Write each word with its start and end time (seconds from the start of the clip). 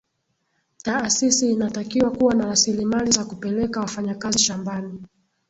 taasisi 0.83 1.51
inatakiwa 1.51 2.11
kuwa 2.11 2.33
na 2.33 2.45
rasilimali 2.45 3.11
za 3.11 3.25
kupeleka 3.25 3.79
wafanyakazi 3.79 4.39
shambani 4.39 5.01